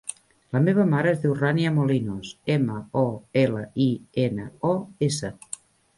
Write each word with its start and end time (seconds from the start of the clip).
La 0.55 0.59
meva 0.67 0.85
mare 0.93 1.11
es 1.15 1.19
diu 1.25 1.35
Rània 1.41 1.73
Molinos: 1.75 2.31
ema, 2.55 2.77
o, 3.03 3.03
ela, 3.45 3.61
i, 3.89 3.91
ena, 4.27 4.49
o, 4.71 4.73
essa. 5.11 5.33